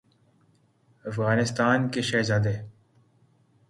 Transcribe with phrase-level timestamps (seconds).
[1.09, 2.55] افغانستان کےشہزاد ے